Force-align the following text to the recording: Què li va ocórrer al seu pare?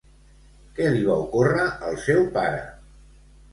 Què 0.79 0.87
li 0.95 1.03
va 1.09 1.19
ocórrer 1.27 1.67
al 1.91 2.01
seu 2.07 2.25
pare? 2.41 2.67